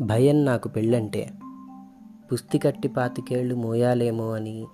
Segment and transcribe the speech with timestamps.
[0.00, 1.30] భయం నాకు పెళ్ళంటే
[2.32, 4.66] పుస్తి కట్టి పాతికేళ్ళు మోయాలేమో అని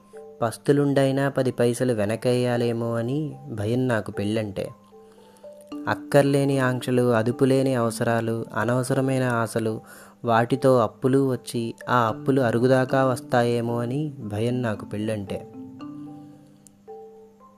[0.43, 4.68] పస్తులుండైనా పది పైసలు వెనకయ్యాలేమో అని భయం నాకు పెళ్ళంటే.
[5.88, 9.80] అక్కర్లేని ఆంక్షలు అదుపులేని అవసరాలు అనవసరమైన ఆశలు
[10.25, 15.48] వాటితో అప్పులు వచ్చి ఆ అప్పులు అరుగుదాకా వస్తాయేమో అని భయం నాకు పెళ్ళంటే.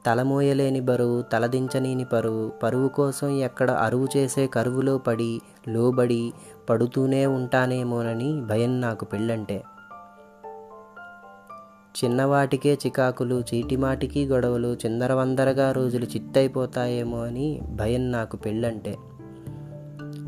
[0.07, 6.32] తలమోయలేని బరువు తలదించనీని పరువు పరువు కోసం ఎక్కడ అరువు చేసే కరువులో పడి లోబడి
[6.71, 9.63] పడుతూనే ఉంటానేమోనని భయం నాకు పెళ్ళంటే.
[12.04, 18.96] చిన్నవాటికే చికాకులు చీటిమాటికి గొడవలు చిందరవందరగా రోజులు చిత్తైపోతాయేమో అని భయం నాకు పెళ్ళంటే.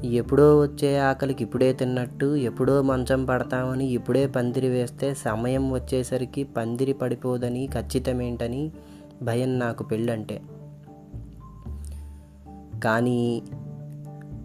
[0.05, 7.69] ఎప్పుడో వచ్చే ఆకలికి ఇప్పుడే తిన్నట్టు ఎప్పుడో మంచం పడతామని ఇప్పుడే పందిరి వేస్తే సమయం వచ్చేసరికి పందిరి పడిపోదని
[7.75, 8.73] ఖచ్చితమేంటని
[9.23, 10.43] భయం నాకు పెళ్ళంటే.
[12.85, 13.43] కానీ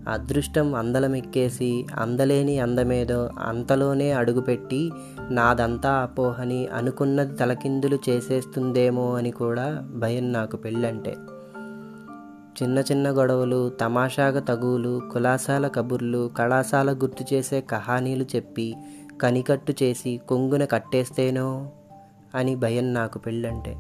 [0.08, 4.92] అదృష్టం అందలమెక్కేసి అందలేని అందమేదో అంతలోనే అడుగుపెట్టి
[5.30, 11.16] నాదంతా అపోహని అనుకున్నది తలకిందులు చేసేస్తుందేమో అని కూడా భయం నాకు పెళ్ళంటే.
[12.64, 18.76] చిన్న చిన్న గొడవలు తమాషాగా తగువులు కులాసాల కబుర్లు కళాశాల గుర్తు చేసే కహానీలు చెప్పి
[19.22, 21.72] కనికట్టు చేసి కొంగున కట్టేస్తేనో
[22.36, 23.76] అని భయం నాకు పెళ్ళంటే.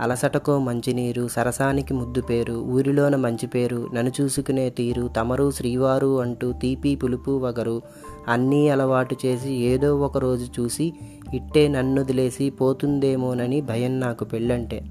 [0.00, 6.96] అలసటకో మంచినీరు సరసానికి ముద్దు పేరు ఊరిలోన మంచి పేరు నన్ను చూసుకునే తీరు తమరు శ్రీవారు అంటూ తీపి
[6.96, 7.82] పులుపు వగరు
[8.28, 10.94] అన్నీ అలవాటు చేసి ఏదో ఒక రోజు చూసి
[11.34, 14.84] ఇట్టే నన్నుదిలేసి పోతుందేమోనని భయం నాకు పెళ్ళంటే.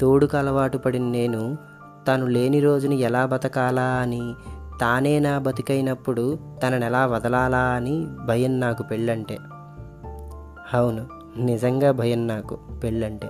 [0.00, 1.58] తోడుకు అలవాటు పడిన నేను
[2.08, 4.34] తను లేని రోజుని ఎలా బతకాలా అని
[4.80, 9.38] తానే నా బతికైనప్పుడు తనని ఎలా వదలాలా అని భయం నాకు పెళ్ళంటే.
[10.74, 11.23] అవును.
[11.38, 13.28] నిజంగా భయం నాకు పెళ్ళంటే.